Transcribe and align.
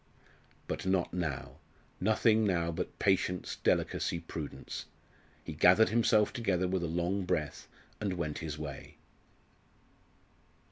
But 0.67 0.83
not 0.87 1.13
now, 1.13 1.57
nothing 1.99 2.43
now, 2.43 2.71
but 2.71 2.97
patience, 2.97 3.57
delicacy, 3.63 4.19
prudence. 4.19 4.85
He 5.43 5.53
gathered 5.53 5.89
himself 5.89 6.33
together 6.33 6.67
with 6.67 6.81
a 6.81 6.87
long 6.87 7.23
breath, 7.23 7.67
and 7.99 8.13
went 8.13 8.39
his 8.39 8.57
way. 8.57 8.97